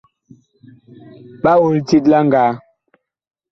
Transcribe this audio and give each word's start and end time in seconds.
Ɓa 1.43 1.51
ol 1.65 1.77
tit 1.87 2.03
la 2.11 2.17
ngaa. 2.27 2.51